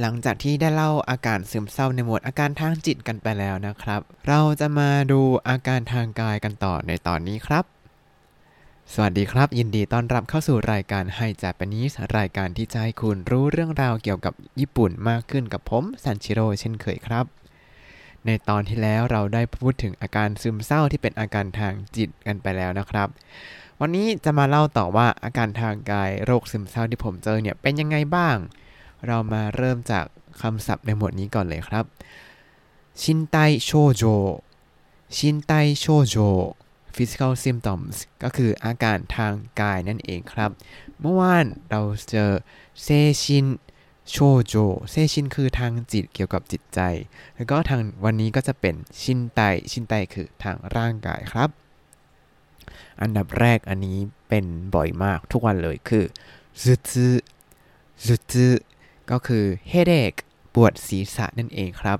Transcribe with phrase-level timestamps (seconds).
[0.00, 7.64] หลังจากที่ได้เล่าอาการซึมเศร้าในหมวดอาการทางจิตกันไปแล้วนะครับ เราจะมาดูอาการทางกายกันต่อในตอนนี้ครับ
[8.92, 17.26] สวัสดีครับ ยินดีต้อนรับเข้าสู่รายการไฮจ a p นิสรายการที่จะให้คุณรู้เรื่องราวเกี่ยวกับญี่ปุ่นมากขึ้นกับผมซันชิโร่เช่นเคยครับ
[18.26, 23.08] ในตอนที่แล้วเราได้พูดถึงอาการซึมเศร้าที่เป็นอาการทางจิตกันไปแล้วนะครับ
[23.80, 28.36] วันนี้จะมาเล่าต่อว่าอาการทางกายโรคซึมเศร้าที่ผมเจอเนี่ยเป็นยังไงบ้าง
[29.06, 30.04] เรามาเริ่มจาก
[30.40, 31.84] คำศัพท์ในหมวดนี้ก่อนเลยครับ
[33.02, 34.04] ชินไตโชโจ
[35.16, 36.16] ชินไตโชโจ
[36.94, 40.50] physical symptoms ก็คืออาการทางกายนั่นเองครับ
[41.00, 42.30] เมื่อวานเราเจอ
[42.82, 42.88] เซ
[43.22, 43.46] ชิน
[44.10, 44.54] โชโจ
[44.90, 46.80] เซชินคือทางจิตเกี่ยวกับจิตใจ
[47.36, 51.50] แล้วก็ทางวันนี้ก็จะเป็นชินไต ชินไตคือทางร่างกายครับ
[53.00, 56.04] อันดับแรกอันนี้เป็นบ่อยมากทุกวันเลยคือ
[56.62, 57.06] ซึซึ
[58.04, 58.46] ซึซึ
[59.10, 60.18] ก็คือ headache
[60.54, 61.98] ปวดศีรษะนั่นเองครับ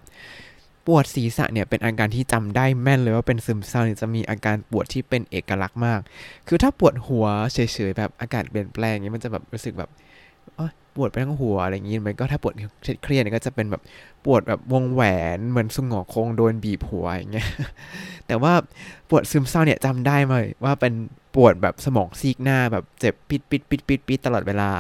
[0.87, 6.01] ปวดศีรษะเนี่ยเป็นอาการที่จำได้แม่นเลยว่าเป็นซึมเศร้าเนี่ยจะมีอาการปวดที่เป็นเอกลักษณ์มาก
[6.49, 9.91] คือถ้าปวดหัวเฉยๆแบบอากาศเปลี่ยนแปลงอย่างนี้มันจะแบบรู้สึกแบบ
[10.95, 12.55] ปวดไปทั้งหัวอะไรอย่างนี้มันก็ถ้าปวด
[13.03, 13.83] เครียดเนี่ยก็จะเป็นแบบ
[14.25, 15.03] ปวดแบบวงแหว
[15.37, 17.49] นเหมือนสุงหงอคงโดนบีบหัวอย่างเงี้ย
[18.27, 18.53] แต่ว่า
[19.09, 20.93] ปวดซึมเศร้าเนี่ยจำได้มาว่าเป็น
[21.35, 24.71] ปวดแบบสมองซีกหน้าแบบเจ็บปิดปิดปิดปิดปิดตลอดเวลา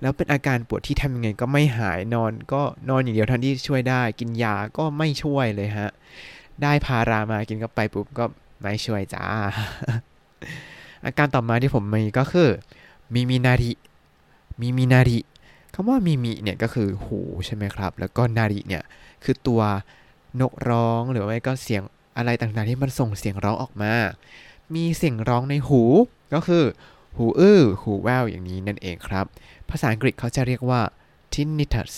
[0.00, 5.90] แล้วเป็นอาการปวดที่ทำยังไงก็ไม่หายนอน ก็นอนอย่างเดียวทันที่ช่วยได้ กินยาก็ไม่ช่วยเลยฮะ
[6.62, 8.24] ได้พารามากินก็ไปปุ๊บก็
[8.60, 9.24] ไม่ช่วยจ้า
[11.04, 12.48] อาการต่อมาที่ผมมีก็คือ
[13.14, 13.72] มีมีนาริ
[14.60, 15.18] มีมีนาริ
[15.74, 18.84] คำว่ามีมีเนี่ยก็คือหูใช่ไหมครับ แล้วก็นาริเนี่ย
[19.24, 19.62] คือตัว
[20.40, 21.82] นกร้องหรือไม่ก็เสียง
[22.16, 23.92] อะไรต่างๆที่มันส่งเสียงร้องออกมา
[24.74, 25.82] มีเสียงร้องในหู
[26.34, 26.64] ก็คือ
[27.18, 29.26] หูอื้อหูแววอย่างนี้นั่นเองครับ
[29.70, 30.80] ภาษาอังกฤษเขาจะเรียกว่า
[31.34, 31.92] tinnitus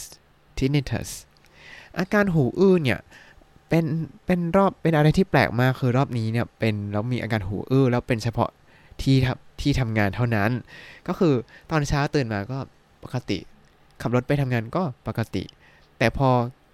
[0.58, 1.08] tinnitus
[1.98, 2.98] อาการหูอื้อเนี่ย
[3.68, 3.84] เป็น
[4.26, 8.50] เป็นรอบเป็นอะไรที่แปลกมากคือรอบนี้เนี่ยเป็นแล้วมีอาการหูอื้อแล้วเป็นเฉพาะ
[9.02, 9.16] ที่
[9.60, 10.50] ที่ทำงานเท่านั้น
[11.08, 11.34] ก็คือ
[11.70, 12.58] ตอนเช้าตื่นมาก็
[13.04, 13.38] ปกติ
[14.00, 15.42] ขับรถไปทำงานก็ปกติ
[15.98, 16.30] แต่พอ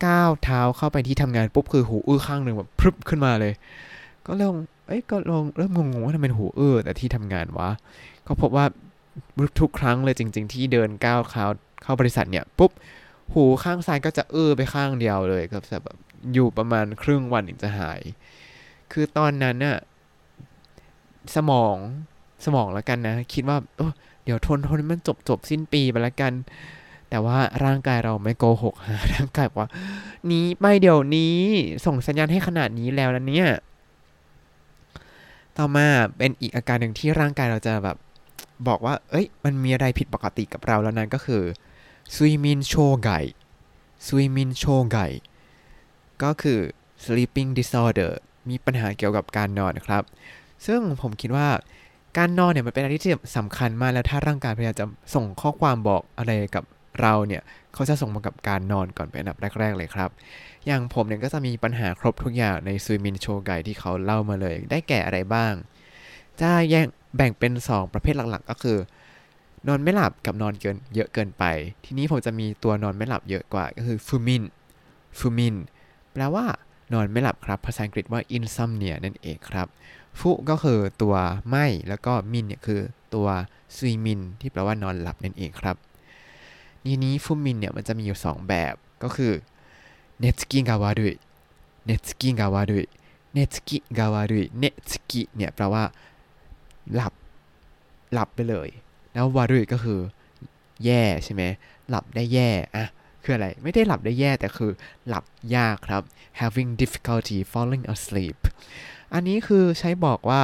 [0.07, 3.53] ก้าวเท้าเข้าไปที่ทำงานปุ๊บคือหูอื้อข้างหนึ่งแบบพรึบขึ้นมาเลย
[4.27, 7.71] ก็ลอง เอ้ยก็ลองเริ่มงงๆว่าทำไมหูอื้อแต่ที่ทำงานวะ
[8.27, 8.67] ก็พบว่า
[9.61, 11.45] ทุกครั้งเลยจริง ๆ ที่เดินก้าวเข้า
[11.83, 12.73] เข้าบริษัทเนี่ยปุ๊บ
[13.35, 15.97] หูข้างซ้ายก็จะเอื้อไปข้างเดียวเลยก็จะแบบ
[16.33, 18.01] อยู่ประมาณครึ่งวันถึงจะหาย
[18.93, 19.79] คือตอนนั้นน่ะ
[21.35, 21.77] สมอง
[22.45, 23.57] สมองแล้วกันนะ คิดว่า
[24.25, 26.33] เดี๋ยวทนทนมันจบจบสิ้นปีไปแล้วกัน
[27.11, 29.69] แต่ว่าร่างกายเราไม่โกหกฮะร่างกายว่า
[30.31, 31.37] นี้ไม่เดี๋ยวนี้
[31.87, 33.49] ส่งสัญญาณให้ขนาดนี้แล้วนะเนี่ย
[35.59, 35.87] ต่อมา
[36.17, 37.97] เป็นอีกอาการหนึ่งที่ร่างกายเราจะแบบ
[38.69, 41.43] บอกว่า เอ้ย มันมีอะไรผิดปกติกับเราแล้วนั้นก็คือ
[42.15, 43.11] 睡眠障
[44.07, 44.99] 害 睡眠障害
[46.23, 46.59] ก็คือ
[47.05, 48.13] sleeping disorder
[48.49, 50.03] มีปัญหาเกี่ยวกับการนอนครับ
[50.67, 51.49] ซึ่งผมคิดว่า
[52.19, 56.65] การนอนเนี่ยมันเป็นอะไรที่สำคัญมากแล้วถ้าร่างกายพยายามจะส่งข้อความบอกอะไรกับ
[57.01, 57.43] เราเนี่ย
[57.75, 60.11] เขาจะส่งมากับการนอนก่อนเป็นอันดับแรก ๆ เลยครับ
[60.67, 65.53] อย่างผมเนี่ยก็จะมีปัญหาครบทุกอย่างในซุยมินโชไกที่เขาเล่ามาเลย ได้แก่อะไรบ้าง
[66.41, 66.87] จะแยก
[67.17, 68.79] แบ่งเป็น 2 ประเภทหลักๆ ก็คือ
[69.69, 71.45] นอนไม่หลับกับนอนเกินเยอะเกินไป
[71.85, 74.43] ทีนี้ผมจะมีตัวนอนไม่หลับเยอะกว่าก็คือฟูมิน
[75.19, 75.57] 不眠
[76.13, 76.45] แปลว่า
[76.93, 79.67] นอนไม่หลับครับภาษาอังกฤษว่า insomnia นั่นเองครับ
[80.19, 81.17] 不 ก็คือตัว
[81.49, 82.81] ไม่แล้วก็ 眠 เนี่ยคือ
[83.15, 83.29] ตัว
[83.77, 85.77] 睡眠 ที่แปลว่านอนหลับนั่นเองครับ
[86.89, 89.33] ทีนี้ 不眠 เนี่ยมันจะมีอยู่ 2 แบบก็คือ
[90.21, 95.85] 寝つきが悪い 寝つきが悪い 寝つきが悪い 寝つき เนี่ยแปลว่า
[96.95, 97.13] หลับ
[98.13, 98.69] หลับไปเลย
[99.13, 100.01] แล้ววารุยก็คือ
[100.85, 101.43] แย่ใช่ไหม
[101.89, 102.87] หลับได้แย่อะ
[103.23, 104.71] คืออะไร ไม่ได้หลับได้แย่แต่คือ
[105.09, 105.25] หลับ
[105.57, 106.03] ยากครับ
[106.41, 108.39] having difficulty falling asleep
[109.13, 110.43] อันนี้คือใช้บอกว่า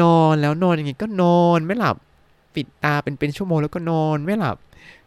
[0.00, 1.96] นอนแล้วนอนอย่างงี้ก็นอนไม่หลับ
[2.54, 4.56] ปิดตาเป็นเป็นชั่วโมงแล้วก็นอนไม่หลับ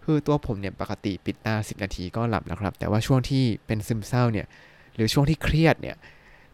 [0.04, 4.48] คือตัวผมเนี่ยปกติปิดตา 10 นาทีก็หลับแล้วครับ แต่ว่าช่วงที่เป็นซึมเศร้าเนี่ย
[4.96, 5.96] หรือช่วงที่เครียดเนี่ย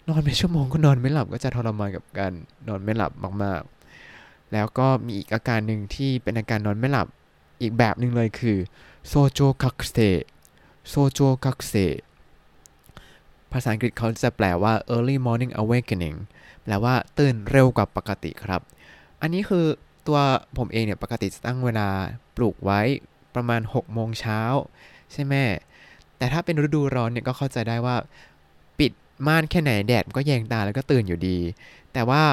[0.07, 2.31] นอนเป็นชั่วโมงก็นอนไม่หลับ ก็จะทรมานกับการ
[2.68, 3.12] นอนไม่หลับ
[3.44, 7.07] มากๆ แล้วก็มีอีกอาการหนึ่งที่เป็นอาการนอนไม่หลับ
[7.62, 8.57] อีกแบบหนึ่งเลยคือ
[9.07, 9.97] โซโจคักเซ
[10.89, 11.73] โซโจคักเซ
[13.51, 16.18] ภาษาอังกฤษเขาจะแปลว่า early morning awakening
[16.63, 18.62] แปลว่าตื่นเร็วกว่าปกติครับ
[19.21, 19.65] อันนี้คือ
[20.07, 20.19] ตัว
[20.57, 21.88] ผมเองเนี่ยปกติจะตั้งเวลา
[22.35, 22.81] ปลูกไว้
[23.39, 24.41] ประมาณ6โมงเช้า
[25.13, 25.33] ใช่ไหม
[26.18, 27.95] แต่ถ้าเป็นฤดูร้อนเนี่ยก็เข้าใจได้ว่า
[28.80, 28.91] ปิด
[29.27, 31.38] ม่านแค่ไหนแดดก็แยงตาแล้วก็ตื่นอยู่ดี
[31.94, 32.24] แต่ว่า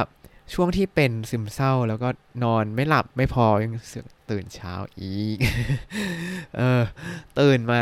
[0.55, 2.09] ช่วงที่เป็นซึมเศร้าแล้วก็
[2.45, 3.73] นอนไม่หลับไม่พอยัง
[4.31, 5.39] ตื่นเช้าอีก
[6.57, 6.83] เออ
[7.39, 7.81] ตื่นมา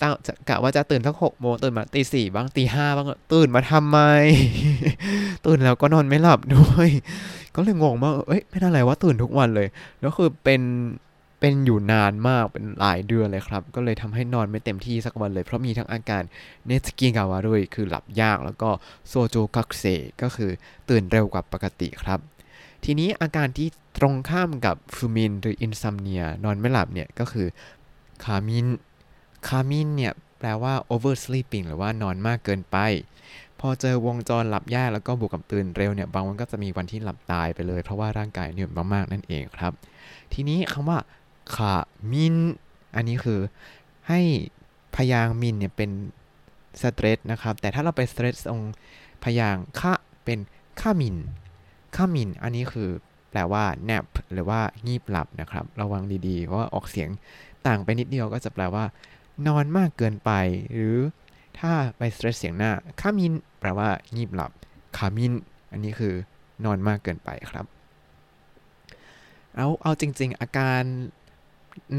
[0.00, 3.98] ตั้งจะกะว่าจะตื่นสักหกโมงตื่นมาตีสี่บ้างตีห้าบ้างตื่นมาทำไม
[5.46, 6.88] ตื่นแล้วก็นอนไม่หลับด้วย
[7.54, 9.68] ก็เลยงงมากเอ้ยไม่น่าอะไรว่าตื่นทุกวันเลย
[10.00, 10.60] แล้วคือเป็น
[11.40, 16.22] เป็นอยู่นานมากเป็นหลายเดือนเลยครับ ก็เลยทำให้นอนไม่เต็มที่สักวันเลย เพราะมีทั้งอาการ
[16.66, 18.70] เนสกิงาวาด้วยคือหลับยากแล้วก็
[19.08, 19.84] 早朝覚醒
[20.22, 20.50] ก็คือ
[20.88, 22.20] ตื่นเร็วกว่าปกติครับ
[22.84, 23.68] ทีนี้อาการที่
[23.98, 27.46] ตรงข้ามกับ不眠 หรือ insomnia นอนไม่หลับเนี่ยก็คือ
[28.24, 28.66] 過眠
[29.48, 32.76] 過眠 เนี่ยแปลว่า over sleeping หรือว่านอนมากเกินไป
[33.60, 39.72] พอเจอวงจรหลับยากแล้วก็บวกกับตื่นเร็วเนี่ยบางวันก็จะมีวันที่หลับตายไปเลย เพราะว่าร่างกายเหนื่อยมากๆนั่นเองครับ
[40.32, 40.98] ทีนี้คำว่า
[41.56, 41.74] ขา
[42.12, 42.36] มิน
[42.96, 43.40] อันนี้คือ
[44.08, 44.20] ให้
[44.96, 45.90] พยางมินเนี่ยเป็น
[46.82, 48.62] สเตรสนะครับ แต่ถ้าเราไปสเตรสตรง
[49.24, 49.92] พยางคะ
[50.24, 50.38] เป็น
[50.80, 51.16] ข้ามิน
[51.96, 52.88] ข้ามิน อันนี้คือ
[53.30, 57.08] แปลว่า nap หรือว่างีบหลับนะครับ ระวังดีๆ เพราะว่าออกเสียง
[57.66, 58.84] ต่างไปนิดเดียวก็จะแปลว่า
[59.46, 60.30] นอนมากเกินไป
[60.72, 60.96] หรือ
[61.58, 62.70] ถ้าไปสเตรสเสียงหน้า
[63.00, 64.50] ข้ามิน แปลว่างีบหลับ
[64.96, 65.32] คามิน
[65.72, 66.14] อันนี้คือ
[66.64, 67.66] นอนมากเกินไปครับ
[69.56, 70.82] เอาเอาจริง ๆ อาการ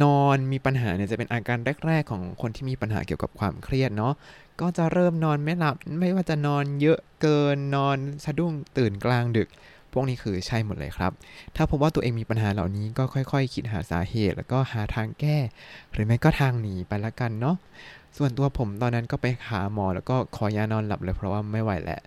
[0.03, 4.13] นอนมีปัญหาเนี่ยจะเป็นอาการแรก ๆ ของคนที่มีปัญหาเกี่ยวกับความเครียดเนาะ
[4.61, 9.49] ก็จะเริ่มนอนไม่หลับไม่ว่าจะนอนเยอะเกินนอนสะดุ้งตื่นกลางดึก
[9.93, 11.11] พวกนี้คือใช่หมดเลยครับ
[11.55, 15.37] ถ้าพบว่าตัวเองมีปัญหาเหล่านี้ก็ค่อยๆคิดหาสาเหตุ แล้วก็หาทางแก้
[15.91, 17.55] หรือไม่ก็ทางหนีไปละกันเนาะ
[18.17, 21.99] ส่วนตัวผมตอนนั้นก็ไปหาหมอแล้วก็ขอยานอนหลับเลยเพราะว่าไม่ไหวแหละ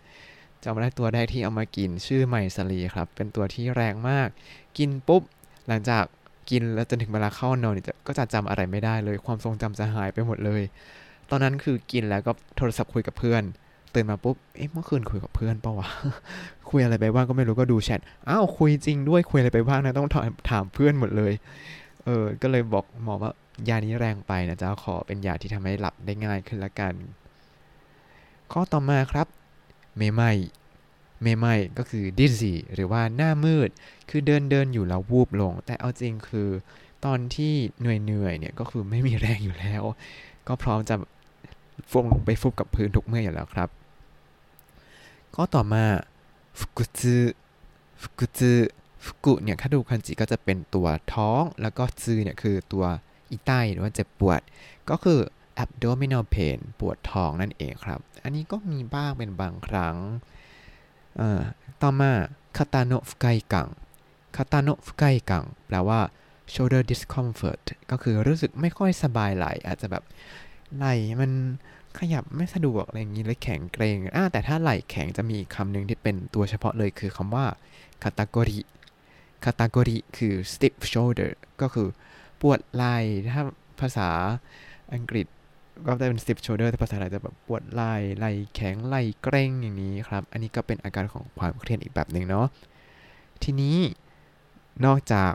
[0.64, 4.28] จำได้ตัวแรกที่เอามากินชื่อไมซารีครับ เป็นตัวที่แรงมาก
[4.78, 5.22] กินปุ๊บ
[5.66, 6.04] หลังจาก
[6.50, 10.62] กินแล้วจนถึงเวลาเข้านอนเนี่ยก็จะจำอะไรไม่ได้เลย ความทรงจำจะหายไปหมดเลย
[11.30, 13.42] ตอนนั้นคือกินแล้วก็โทรศัพท์คุยกับเพื่อน
[13.94, 15.88] ตื่นมาปุ๊บ เอ๊ะเมื่อคืนคุยกับเพื่อนปะวะ
[16.70, 20.08] คุยอะไรไปบ้างก็ไม่รู้ก็ดูแชท อ้าวคุยจริงด้วยคุยอะไรไปบ้างนะต้อง
[20.50, 21.32] ถามเพื่อนหมดเลย
[22.04, 23.32] เออ ก็เลยบอกหมอว่า
[23.68, 26.94] ยานี้แรงไปนะจ๊ะขอเป็นยาที่ทำให้หลับได้ง่ายขึ้นละกัน
[28.52, 29.26] ข้อต่อมาครับ
[29.96, 30.22] เมไม
[31.22, 33.69] เมไม่ก็คือดิซี่หรือว่าหน้ามืด
[34.10, 36.48] คือเดินเดินอยู่แล้ววูบลง แต่เอาจริงคือ
[37.04, 39.82] ตอนที่เหนื่อยเหนื่อยเนี่ยก็คือไม่มีแรงอยู่แล้ว
[40.48, 40.94] ก็พร้อมจะ
[41.90, 43.69] ฟงลงไปฟุบกับพื้นทุกเมื่ออยู่แล้วครับ
[45.34, 45.84] ข้อต่อมา
[46.58, 47.16] ฟุกุซึ
[48.02, 48.52] ฟุกุซึ
[49.04, 52.84] ฟุกุเนี่ยถ้าดูคันจิก็จะเป็นตัวท้อง แล้วก็ซึเนี่ยคือตัว
[53.30, 54.40] อีใต้หรือว่าเจ็บปวด
[54.90, 55.20] ก็คือ
[55.62, 59.96] abdominal pain ปวดท้องนั่นเองครับ อันนี้ก็มีบ้างเป็นบางครั้ง
[61.82, 62.10] ต่อมา
[62.56, 63.68] คาตาโนฟุไกกัง
[64.36, 66.00] คาตาโนฟุไกกังแปลว่า
[66.52, 70.04] shoulder discomfort ก็คือรู้สึกไม่ค่อยสบายไหลอาจจะแบบ
[70.76, 70.86] ไหล
[71.20, 71.32] มัน
[71.98, 77.46] ขยับไม่สะดวกอะไรอย่างนี้เลยแข็งเกรงอ่าแต่ถ้าไหลแข็งจะมีคำหนึ่งที่เป็นตัวเฉพาะเลยคือคำว่า
[78.02, 78.60] คาตากริ
[79.44, 81.88] คาตากริคือ stiff shoulder ก็คือ
[82.40, 82.84] ปวดไหล
[83.32, 83.42] ถ้า
[83.80, 84.08] ภาษา
[84.94, 85.26] อังกฤษ
[85.87, 92.46] ก็จะเป็น stiff shoulder แต่ภาษาไทยจะแบบปวดไหล่ไหล่แข็งไหล่เกร็งอย่างนี้ครับ อันนี้ก็เป็นอาการของความเครียดอีกแบบหนึ่งเนาะ
[93.43, 93.76] ทีนี้
[94.84, 95.32] นอกจาก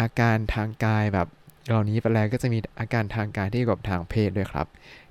[0.00, 1.28] อาการทางกายแบบ
[1.66, 4.66] เหล่านี้ไปแล้วก็จะมีอาการทางกายที่เกี่ยวกับทางเพศด้วยครับ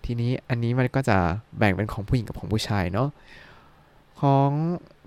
[0.05, 1.17] ทีนี้อันนี้มันก็จะ
[1.57, 3.09] แบ่งเป็นของผู้หญิงกับของผู้ชายเนาะ
[4.21, 4.51] ของ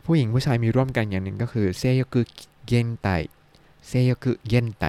[0.04, 2.22] ผู้หญิงผู้ชายมีร่วมกันอย่างหนึ่งก็คือเซยกุ
[2.68, 3.08] เย็นไต
[3.86, 4.84] เซยกุเย็นไต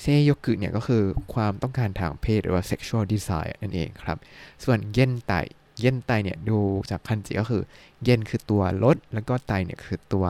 [0.00, 1.02] เซโยกุเนี่ยก็คือ
[1.34, 4.18] ความต้องการทางเพศหรือว่า sexual desire นั่นเองครับ
[4.64, 5.32] ส่วนเย็นไต
[5.80, 6.58] เย็นไตเนี่ยดู
[6.90, 7.62] จากคันจิก็คือ
[8.04, 10.24] เย็นคือตัวลด แล้วก็ไตเนี่ยคือตัว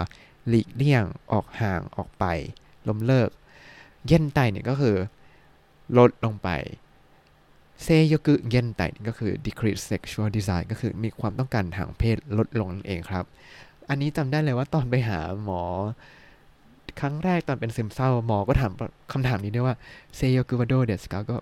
[0.48, 2.24] หลีกเลี่ยงออกห่างออกไป
[2.88, 3.30] ล้มเลิก
[4.06, 4.96] เย็นไตเนี่ยก็คือ
[5.98, 6.48] ลดลงไป
[7.82, 13.24] เซโยกุเย็นไตก็คือ decrease sexual desire ก็คือมีความต้องการทางเพศลดลงนั่นเองครับ
[13.88, 15.62] อันนี้จำได้เลยว่าตอนไปหาหมอ
[17.00, 18.72] ครั้งแรกตอนเป็นซึมเศร้าหมอก็ถาม
[19.12, 19.76] คำถามนี้ด้วยว่า
[20.16, 21.36] 性欲はどうですかก็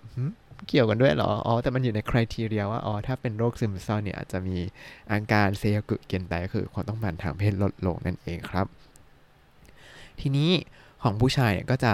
[0.69, 4.57] เกี่ยวกันด้วยเหรอ อ๋อ แต่มันอยู่ใน criteria ว่า อ๋อ ถ้าเป็นโรคซึมเศร้าเนี่ย อาจจะมี
[5.11, 8.67] อาการ性欲減退ก็คือความต้องการทางเพศลดลงนั่นเองครับ
[10.21, 10.51] ทีนี้
[11.03, 11.93] ของผู้ชายเนี่ยก็จะ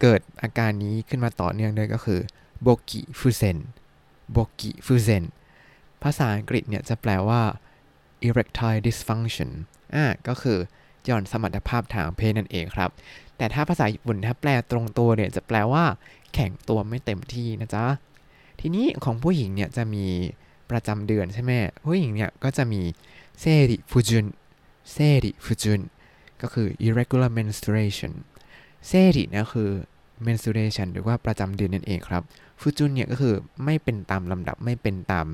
[0.00, 2.20] เกิดอาการนี้ขึ้นมาต่อเนื่องด้วยก็คือ
[2.62, 3.58] 勃起不全
[4.32, 5.24] 勃起不全
[6.02, 7.42] ภาษาอังกฤษเนี่ยจะแปลว่า
[8.28, 9.50] erectile dysfunction
[9.94, 10.58] อ่าก็คือ
[11.06, 12.90] หย่อนสมรรถภาพทางเพศนั่นเองครับ
[13.36, 15.84] แต่ถ้าภาษาญี่ปุ่นถ้าแปลตรงตัวเนี่ยจะแปลว่า
[16.34, 17.86] แข็งตัวไม่เต็มที่นะจ๊ะ
[18.60, 20.06] ทีนี้ของผู้หญิงเนี่ยจะมี
[20.70, 21.52] ประจำเดือนใช่ไหม
[21.86, 22.82] ผู้หญิงเนี่ยก็จะมี
[23.40, 24.26] เซริฟูจุน
[24.92, 25.80] เซริฟูจุน
[26.42, 28.12] ก็คือ irregular menstruation
[28.86, 29.70] เซริเนี่ยคือ
[30.26, 32.22] menstruation หรือว่าประจำเดือนนั่นเองครับ
[32.60, 33.34] ฟูจุนเนี่ยก็คือ
[33.64, 35.26] ไม่เป็นตามลำดับไม่เป็นตาม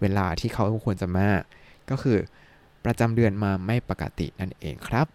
[0.00, 1.28] เวลาที่เขาควรจะมา
[1.90, 2.18] ก็คือ
[2.84, 5.06] ประจำเดือนมาไม่ปกตินั่นเองครับ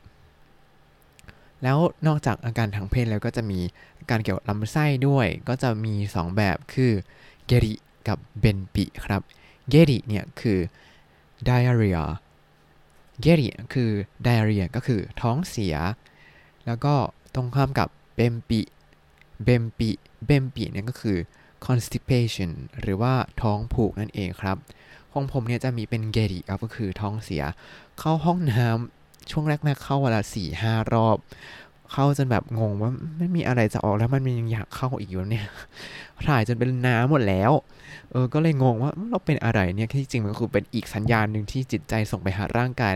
[1.64, 3.60] แล้วนอกจากอาการทางเพศแล้วก็จะมี
[4.00, 6.92] อาการเกี่ยวกับลำไส้ด้วย ก็จะมี 2 แบบคือ
[7.48, 7.74] เกริ
[8.08, 9.22] กับเบนปิครับ
[9.70, 10.60] เกริเนี่ยคือ
[11.48, 12.04] diarrhea
[13.22, 13.90] เกริคือ
[14.26, 15.76] diarrhea ก็คือท้องเสีย
[16.66, 16.94] แล้วก็
[17.36, 18.62] ตรงข้ามกับเบมปิ
[19.44, 19.90] เบมปิ
[20.26, 21.18] เบมปิเนี่ยก็คือ
[21.66, 24.58] constipation หรือว่าท้องผูกนั่นเองครับ
[25.14, 27.44] ของผมเนี่ยจะมีเป็นเกริครับก็คือท้องเสีย
[28.00, 31.18] เข้าห้องน้ำช่วงแรกๆเข้าเวลาสี่ห้ารอบ
[31.92, 35.48] เข้าจนแบบงงว่าไม่มีอะไรจะออกแล้วมันยังอยากเข้าอีกอยู่เนี่ย
[36.28, 37.52] ถ่ายจนเป็นน้ำหมดแล้ว
[38.12, 42.94] เออก็เลยงงว่าเราเป็นอะไรเนี่ยที่จริงมันคือเป็นอีกสัญญาณหนึ่งที่จิตใจส่งไปหาร่างกาย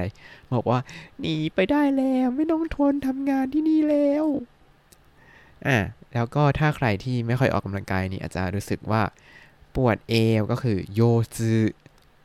[0.54, 0.80] บอกว่า
[1.20, 4.26] หนีไปได้แล้วไม่ต้องทนทำงานที่นี่แล้ว
[5.68, 5.78] อ่า
[6.14, 9.02] แล้วก็ถ้าใครที่ไม่ค่อยออกกำลังกายนี่อาจจะรู้สึกว่า
[9.76, 11.02] ปวดเอวก็คือโย
[11.38, 11.54] จื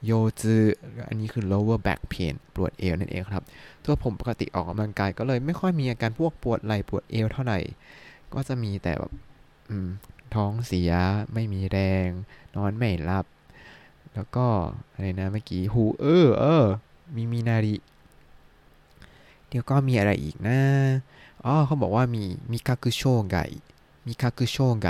[0.05, 0.63] โยจือ
[1.09, 3.45] อันนี้คือ lower back pain ปวดเอวนั่นเองครับ
[3.85, 7.59] ตัวผมปกติออกกำลังกายก็เลยไม่ค่อยมีอาการพวกปวดไหล่ปวดเอวเท่าไหร่
[8.35, 9.13] ก็จะมีแต่แบบ
[10.35, 10.93] ท้องเสีย
[11.35, 12.09] ไม่มีแรง
[12.57, 13.27] นอนไม่หลับ
[14.15, 14.47] แล้วก็
[14.93, 16.65] อะไรนะเมื่อกี้หูเออเออ
[17.15, 17.77] มีมีนาริ
[19.49, 20.61] เดี๋ยวก็มีอะไรอีกนะ
[21.45, 23.37] อ๋อเขาบอกว่ามีมิคาคุโชไก
[24.07, 24.89] มิคาคุโชไก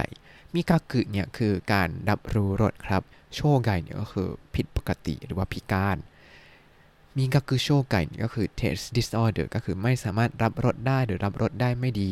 [0.54, 3.02] มิคาคุเนี่ยคือการรับรู้รสครับ
[3.34, 5.98] โชไกเนี่ยก็คือผิดปกติหรือว่าพิการ
[7.16, 12.10] มิคาคุโชไก่ก็คือ taste disorder ก็คือไม่สามารถรับรสได้หรือรับรสได้ไม่ดี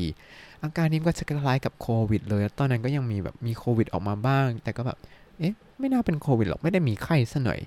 [0.63, 4.99] อาการนี้ก็จะคล้ายกับโควิด เลย ตอนนั้นก็ยังมีแบบมีโควิดออกมาบ้าง แต่ก็แบบ
[5.39, 7.61] เอ๊ะ ไม่น่าเป็นโควิดหรอก ไม่ได้มีไข้ซะหน่อย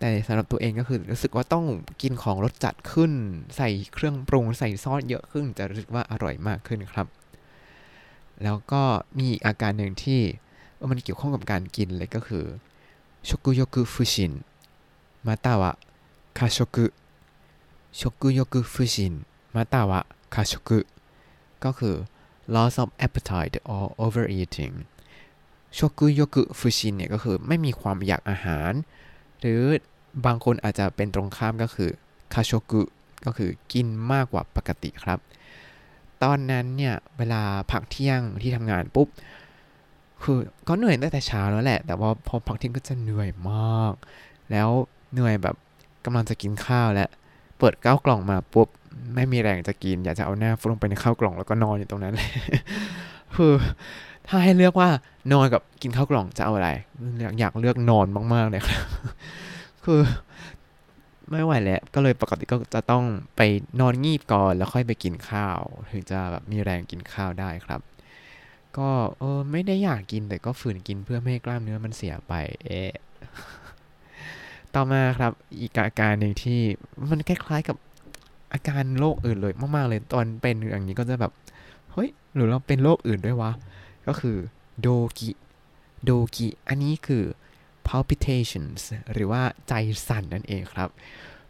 [0.00, 1.64] แต่สำหรับตัวเองก็คือรู้สึกว่าต้อง
[2.02, 3.12] กินของรสจัดขึ้น
[3.56, 7.06] ใส่เครื่องปรุงใส่ซอสเยอะขึ้น จะรู้สึกว่าอร่อยมากขึ้นครับ
[8.42, 8.82] แล้วก็
[9.18, 10.20] มีอาการหนึ่งที่
[10.90, 12.44] มันเกี่ยวข้องกับการกินเลยก็คือ
[13.28, 14.32] ชกุยกุฟุชิน
[15.26, 15.72] มาตาวะ
[16.38, 16.86] คาชกุ
[18.00, 19.14] ชกุยกุฟุชิน
[19.54, 20.00] มาตาวะ
[20.34, 20.78] คาชกุ
[21.64, 21.96] ก็คือ
[22.54, 24.74] loss of appetite or overeating
[25.78, 28.72] ชกุยกุฟุชินเนี่ยก็คือไม่มีความอยากอาหาร
[29.40, 29.62] หรือ
[30.24, 31.90] บางคนอาจจะเป็นตรงข้ามก็คือ
[32.34, 32.82] คาชกุ
[33.24, 35.18] ก็คือกินมากกว่าปกติครับ
[36.22, 39.08] ตอนนั้นเนี่ย เวลาพักเที่ยงที่ทำงานปุ๊บ
[40.24, 40.38] คือ
[40.68, 43.94] ก็เหนื่อยตั้งแต่เช้าแล้วแหละ แต่ว่าพอพักเที่ยงก็จะเหนื่อยมาก
[44.50, 44.68] แล้ว
[45.12, 45.56] เหนื่อยแบบ
[46.04, 47.08] กำลังจะกินข้าวแล้ว
[47.58, 48.68] เปิดก้าวกล่องมาปุ๊บ
[49.14, 52.28] ไม่มีแรงจะกิน อยากจะเอาหน้าฟุลงไปในข้าวกล่องแล้วก็นอนอยู่ตรงนั้นเลย
[53.36, 53.52] คือ
[54.28, 54.88] ถ้าให้เลือกว่า
[55.32, 56.70] นอนกับกินข้าวกล่องจะเอาอะไร
[57.40, 58.82] อยากเลือกนอนมากๆเลยครับ
[59.84, 60.00] คือ
[61.30, 63.04] ไม่ไหวแล้ว ก็เลยปกติก็จะต้อง
[63.36, 63.40] ไป
[63.80, 65.58] นอนงีบก่อนแล้วค่อยไปกินข้าว
[65.92, 67.80] ถึงจะแบบมีแรงกินข้าวได้ครับ
[68.78, 72.32] ก็เออไม่ได้อยากกินแต่ก็ฝืนกินเพื่อไม่ให้กล้ามเนื้อมันเสียไป
[72.64, 72.82] เอ๊
[74.74, 76.60] ต่อมาครับอีกอาการหนึ่งที่
[77.10, 77.76] มันคล้ายๆกับ
[78.52, 81.32] อาการโรคอื่นเลยมากๆเลยตอนเป็นอย่างนี้ก็จะแบบ
[81.92, 83.52] เฮ้ยหรือเราเป็นโรคอื่นด้วยวะ
[84.06, 84.36] ก็คือ
[84.80, 84.88] โด
[85.18, 85.30] กิ
[86.04, 87.24] โดกิอันนี้คือ
[87.88, 89.72] palpitations หรือว่าใจ
[90.08, 90.88] สั่นนั่นเองครับ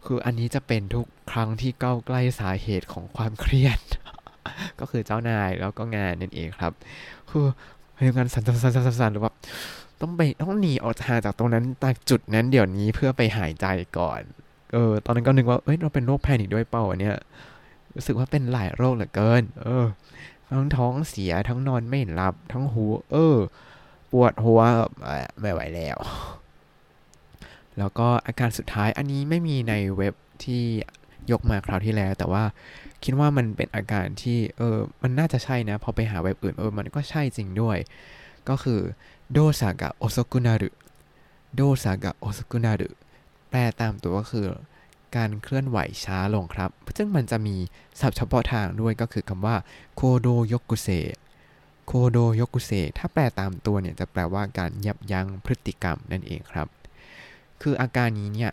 [0.05, 3.79] คืออันนี้จะเป็นทุกครั้งที่ก้าใกล้สาเหตุของความเครียด
[4.79, 6.71] ก็คือเจ้านายแล้วก็งานนั่นเองครับ
[7.29, 7.45] คือ
[7.97, 9.31] พยางานสันสันสั่นสันหรือว่า
[10.01, 13.65] ต้องไปต้องหนีออกจากจากตรงนั้นจากจุดนั้นเดี๋ยวนี้เพื่อไปหายใจ
[13.97, 14.21] ก่อน
[14.73, 17.17] เออ ตอนนั้นก็นึกว่าเอ้ยเราเป็นโรคแพนิคด้วยเปล่าเนี่ย
[17.95, 19.85] รู้สึกว่าเป็นหลายโรคเหลือเกิน เออ
[20.49, 23.35] ทั้งท้องเสียทั้งนอนไม่หลับ ทั้งหู เออ
[24.11, 24.61] ปวดหัว
[25.39, 25.97] ไม่ไหวแล้ว
[27.77, 30.63] แล้วก็อาการสุดท้ายอันนี้ไม่มีในเว็บที่
[31.31, 32.43] ยกมาคราวที่แล้ว แต่ว่า
[33.03, 37.77] คิดว่ามันเป็นอาการที่เออมันน่าจะใช่นะพอไปหาเว็บอื่นเออมันก็ใช่จริงด้วย
[38.49, 38.79] ก็คือ
[39.31, 40.69] โดซากะโอซกุนารุ
[41.55, 42.89] โดซากะโอซกุนารุ
[43.49, 44.47] แปลตามตัวก็คือ
[45.15, 47.55] การเคลื่อนไหวช้าลงครับ ซึ่งมันจะมี
[47.99, 49.55] ศัพท์เฉพาะทางด้วยก็คือคำว่า
[49.95, 50.89] โคโดยกุเซ
[51.85, 56.67] โคโดยกุเซถ้าแปลตามตัวเนี่ยจะแปลว่าการยับยั้งพฤติกรรมนั่นเองครับ
[57.61, 58.51] คืออาการนี้เนี่ย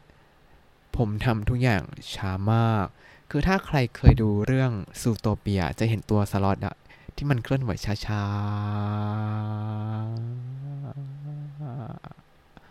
[0.96, 1.82] ผมทำทุกอย่าง
[2.14, 2.86] ช้ามาก
[3.30, 6.74] คือถ้าใครเคยดูเรื่องซูโตเปียจะเห็นตัวสล็อตอะ
[7.16, 7.70] ที่มันเคลื่อนไหว
[8.06, 8.22] ช้า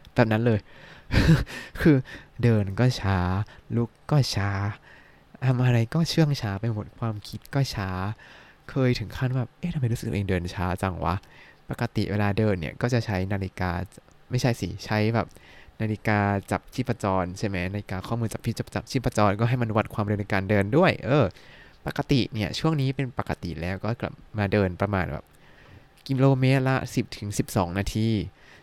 [0.08, 0.60] ๆ แบบนั้นเลย
[1.82, 1.96] คือ
[2.44, 3.18] เดินก็ช้า
[3.76, 4.50] ลุกก็ช้า
[5.46, 7.90] ทำอะไรก็เชื่องช้าไปหมดความคิดก็ช้า
[8.70, 11.16] เคยถึงขั้นแบบ เอ๊ะทำไมรู้สึกเองเดินช้าจังวะ
[11.70, 13.72] ปกติเวลาเดินเนี่ย ก็จะใช้นาฬิกา
[14.30, 15.28] ไม่ใช่สิ ใช้แบบ
[15.82, 16.20] นาฬิกา
[16.52, 21.26] จับชีพจรใช่ไหมนาฬิกาข้อมือจับพี่จับจับชีพจรก็ให้มันวัดความเร็วในการเดินด้วย เออ
[21.86, 25.26] ปกติเนี่ยช่วงนี้เป็นปกติแล้วก็กลับมาเดินประมาณแบบ
[26.08, 28.10] กิโลเมตรละ 10ถึง12 นาที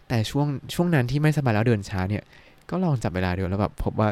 [0.08, 2.24] แต่ช่วงช่วงนั้นที่ไม่สบายแล้วเดินช้าเนี่ย
[2.70, 4.08] ก็ลองจับเวลาดูแล้วแบบพบว่า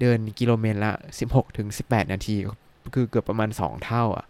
[0.00, 0.92] เดินกิโลเมตรละ
[1.24, 2.36] 16ถึง18 นาที
[2.94, 4.26] คือเกือบประมาณ 2 เท่าอะ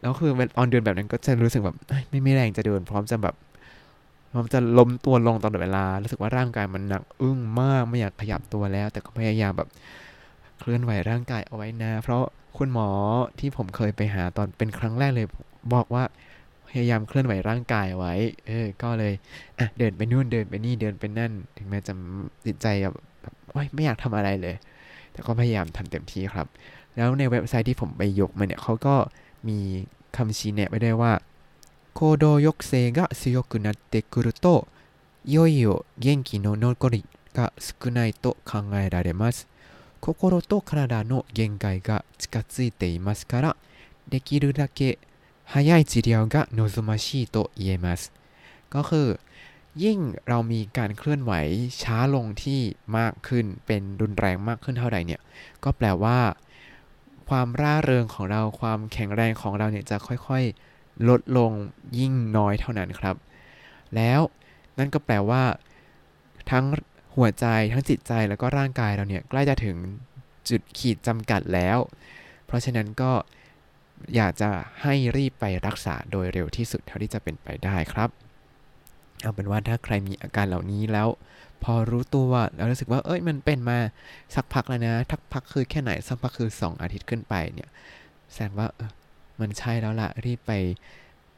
[0.00, 1.76] แล้วคือตอนเดินแบบนั้นก็จะรู้สึกแบบ
[2.10, 3.34] ไม่ม่แรงจะเดินพร้อมจะแบบ
[4.36, 9.68] มันจะล้มตัวลงตลอดเวลา รู้สึกว่าร่างกายมันหนัก อึ้งมาก ไม่อยากขยับตัวแล้ว แต่ก็พยายามแบบ
[10.58, 12.22] เคลื่อนไหวร่างกายเอาไว้นะ เพราะ
[12.58, 12.88] คุณหมอ
[13.38, 15.26] ที่ผมเคยไปหาตอนเป็นครั้งแรกเลย
[15.74, 16.04] บอกว่า
[16.68, 18.14] พยายามเคลื่อนไหวร่างกายไว้
[18.46, 19.12] เออ ก็เลย
[19.58, 21.92] อะเดินไปนู่นเดินไปนี่เดินไปนั่น ถึงแม้จะ
[22.46, 22.94] ติดใจแบบ
[23.74, 24.54] ไม่อยากทำอะไรเลย
[25.12, 26.46] แต่ก็พยายามทำเต็มที่ครับ
[26.96, 28.94] แล้วในเว็บไซต์ที่ผมไปยกมาเนี่ยเขาก็
[29.48, 29.58] มี
[30.16, 31.12] คำชี้แนะไว้ได้ว่า
[31.95, 34.67] 行動抑制が強くなってくると
[35.25, 39.47] いよいよ元気の残りが少ないと考えられます
[39.99, 43.55] 心と体の限界が近づいていますから
[44.09, 44.97] できるだけ
[45.45, 48.11] 早い治療が望ましいと言えます
[48.69, 49.19] ก็คือ
[49.83, 51.33] ยิ่งเรามีการเคลื่อนไหว
[51.81, 52.61] ช้าลงที่
[52.97, 55.21] มากขึ้นเป็นรุนแรงมากขึ้นเท่าใดเนี่ย
[55.63, 56.19] ก็แปลว่า
[57.29, 60.64] ความร่าเริงของเราความแข็งแรงของเราเนี่ยจะค่อยๆ
[61.08, 61.52] ลดลง
[61.98, 63.16] ยิ่งน้อยเท่านั้นครับ
[63.96, 64.20] แล้ว
[64.78, 65.42] นั่นก็แปลว่า
[66.50, 66.64] ทั้ง
[67.16, 69.76] หัวใจทั้งจิตใจแล้วก็ร่างกายเราเนี่ยใกล้จะถึง
[70.48, 71.78] จุดขีดจำกัดแล้ว
[72.46, 73.12] เพราะฉะนั้นก็
[74.16, 74.50] อยากจะ
[74.82, 78.10] ให้รีบไปรักษาโดยเร็วที่สุดเท่าที่จะเป็นไปได้ครับ
[79.22, 81.08] เอาเป็นว่าถ้าใครมีอาการเหล่านี้แล้ว
[81.62, 83.78] พอรู้ตัวแล้วรู้สึกว่าเอ้ยมันเป็นมา
[84.34, 87.68] สักพักแล้วนะทักพักคือแค่ไหนสักพักคือ 2 อาทิตย์ขึ้นไปเนี่ย
[88.32, 88.68] แสดงว่า
[89.40, 90.52] มันใช่แล้วละรีบไป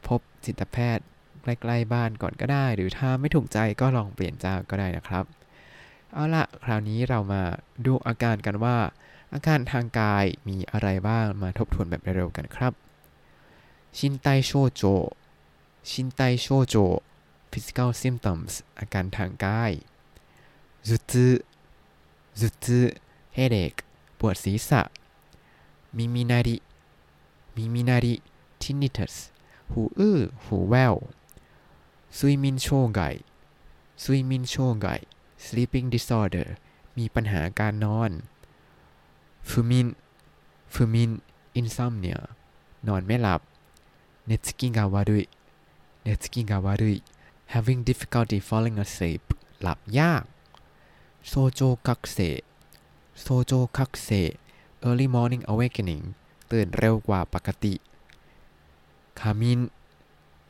[0.06, 1.04] พบจิตแพทย์
[1.42, 5.24] ใกล้ๆบ้านก่อนก็ได้ หรือถ้าไม่ถูกใจก็ลองเปลี่ยนเจ้าก็ได้นะครับ
[6.12, 7.42] เอาละคราวนี้เรามา
[7.86, 8.76] ดูอาการกันว่า
[9.32, 12.72] อาการทางกายมีอะไรบ้างมาทบทวนแบบเร็วๆกันครับ
[13.98, 14.82] ชินไตโชโจ
[15.90, 16.76] ชินไตโชโจ
[17.50, 19.72] physical symptoms อาการทางกาย
[20.88, 21.28] จุตุ
[22.40, 22.80] จุตุ
[23.34, 23.72] เฮเดก
[24.18, 24.82] ปวดศีรษะ
[25.96, 26.56] มิมินาริ
[27.58, 28.14] มีมินาริ
[28.62, 29.14] ทินิทัส
[29.72, 30.94] หูอื้อหูแวว
[32.16, 33.00] ซุยมินโชไก
[34.02, 34.86] ซุยมินโชไก
[35.44, 36.48] sleeping disorder
[36.98, 38.12] มีปัญหาการนอน
[39.48, 39.88] ฟูมิน
[40.72, 41.10] ฟูมิน
[41.56, 42.18] อิ insomnia
[42.88, 43.40] นอนไม่หลับ
[44.26, 46.96] 寝つきが悪い 寝つきが悪い
[47.52, 49.22] having difficulty falling asleep
[49.62, 50.24] หลับยาก
[51.28, 52.18] 早朝覚醒 早朝
[53.20, 54.08] 覚醒
[54.86, 56.04] early morning awakening
[56.52, 57.74] ตื่นเร็วกว่าปกติ
[59.20, 59.60] 過眠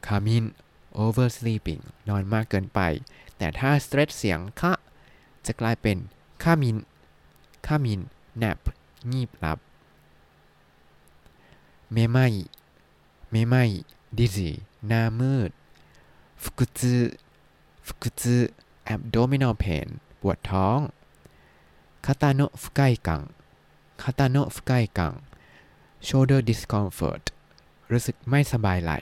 [0.06, 0.44] 過眠
[1.04, 2.80] oversleeping นอนมากเกินไป
[3.38, 4.72] แต่ถ้า stretch เสียงคะ
[5.46, 5.96] จะกลายเป็น
[6.42, 6.76] คามิน
[7.66, 8.00] คามิน
[8.42, 8.58] nap
[9.10, 9.58] งีบหลับ
[11.92, 12.32] เม่าย
[13.30, 13.64] เมม่ไม่
[14.18, 14.50] dizzy
[14.86, 15.50] หน้ามืด
[16.42, 16.96] ฟุกุซึ
[17.86, 18.36] ฟุกุซึ
[18.92, 19.86] abdominal pain
[20.20, 20.78] ปวดท้อง
[22.04, 23.22] คาตาโนะฟุกายกัง
[24.02, 25.14] คาตาโนะฟุกายกัง
[26.06, 27.22] shoulder discomfort
[27.90, 28.98] รู้สึกไม่สบายไหล่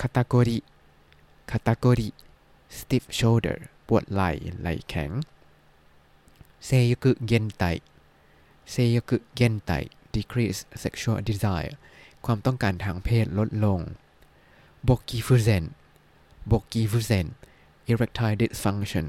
[0.00, 0.58] คาตาโกริ
[1.50, 2.08] คาตาโกริ
[2.78, 5.10] stiff shoulder ปวดไหล่ไหล่แข็ง
[6.64, 7.64] เซยุกุเกนไต
[8.70, 9.72] เซยุกุเกนไต
[10.14, 11.72] decrease sexual desire
[12.24, 13.80] ความต้องการทางเพศลดลง
[14.88, 15.64] บกิฟูเซน
[16.50, 17.26] บกีฟูเซน
[17.90, 19.06] erectile dysfunction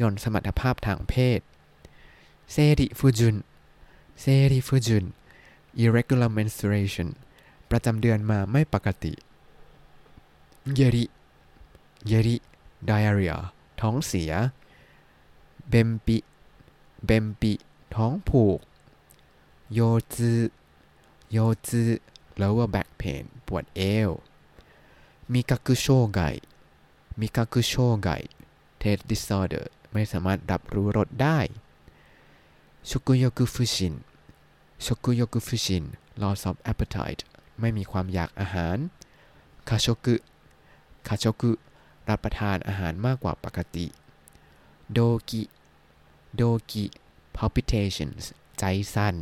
[0.00, 1.40] ย่อนสมรรถภาพทางเพศ
[2.52, 3.36] เซริฟูจุน
[4.20, 5.04] เซริฟูจุน
[5.82, 7.08] irregular menstruation
[7.70, 9.12] ประจำเดือนมาไม่ปกติ
[10.74, 11.04] เยริ
[12.06, 12.36] เยริ
[12.88, 13.38] diarrhea
[13.80, 14.32] ท้องเสีย
[15.68, 16.18] เบมปิ
[17.06, 17.52] เบมปิ
[17.96, 18.60] ท้องผูก
[19.74, 19.80] โย
[20.14, 20.32] จื
[21.32, 21.82] โยจื
[22.40, 24.10] lower back pain ปวดเอว
[25.32, 26.20] มิกากุโชไก
[27.20, 28.08] มิกากุโชไก
[28.80, 31.38] taste disorder ไม่สามารถรับรู้รสได้
[32.88, 33.94] ชุกุโยกุฟุชิน
[34.84, 35.84] ชุกุโยกุฟุชิน
[36.22, 37.22] loss of appetite
[37.60, 38.78] ไม่มีความอยากอาหาร
[39.68, 40.14] คาโชกุ
[41.08, 41.52] คาโชกุ
[42.08, 43.86] รับประทานอาหารมากกว่าปกติ
[44.92, 45.42] โดกิ
[46.34, 46.84] โดกิ
[47.36, 48.22] palpitations
[48.58, 49.16] ใจสั่น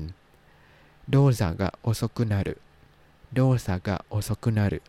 [1.11, 2.57] โดซากะโอโซกุนารุ
[3.33, 4.81] โดซากะโอโซกุนารุ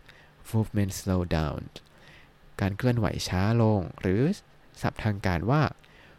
[0.50, 1.62] movement slow down
[2.60, 4.22] การเคลื่อนไหวช้าลง หรือ
[4.82, 5.64] ศัพท์ทางการว่า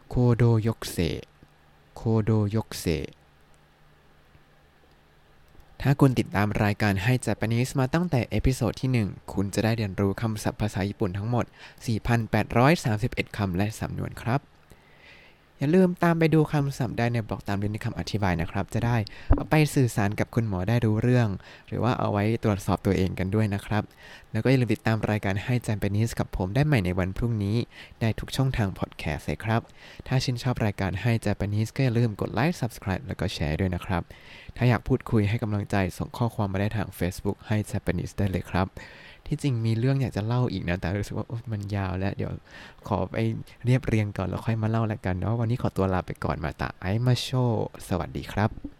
[0.09, 0.97] โคโดยกเซ
[1.95, 2.85] โคโดยกเซ
[5.81, 11.45] ถ้าคุณติดตามรายการให้ Japanese มาตั้งแต่ episode ที่ 1 คุณจะได้เรียนรู้คำศัพท์ภาษาญี่ปุ่นทั้งหมด
[12.21, 14.41] 4,831 คำและสำนวนครับ
[15.59, 18.97] อย่าลืมตามไปดูคำศัพท์ได้ในบล็อกตามลิงก์ในคำอธิบายนะครับ จะได้
[19.35, 21.27] เอาไปสื่อสารกับคุณหมอได้รู้เรื่อง
[21.67, 23.83] หรือว่าเอาไว้ตรวจสอบตัวเองกันด้วยนะครับ
[24.31, 27.57] แล้วก็อย่าลืมติดตามรายการให้จำเปนิสกับผมได้ใหม่ในวันพรุ่งนี้
[28.01, 29.61] ได้ทุกช่องทางพอดแคสต์เลยครับ
[30.07, 34.03] ถ้าชื่นชอบรายการให้จำเปนิสก็อย่าลืมกดไลค์ subscribe แล้วก็แชร์ด้วยนะครับ
[34.57, 38.67] ถ้าอยากพูดคุยให้กำลังใจส่งข้อความมาได้ทาง Facebook ให้ Japanese ได้เลยครับ
[39.27, 42.31] ที่จริงมีเรื่องอยากจะเล่าอีกนะ แต่รู้สึกว่ามันยาวแล้ว เดี๋ยว
[42.87, 43.15] ขอไป
[43.65, 47.29] เรียบเรียงก่อนแล้วค่อยมาเล่าแล้วกันเนาะวันนี้ขอตัวลาไปก่อนมาตาไอมาโช
[47.87, 48.77] สวัสดีครับ